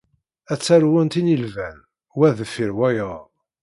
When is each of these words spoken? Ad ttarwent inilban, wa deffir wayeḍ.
Ad 0.51 0.59
ttarwent 0.59 1.17
inilban, 1.19 1.77
wa 2.17 2.27
deffir 2.37 2.71
wayeḍ. 2.77 3.21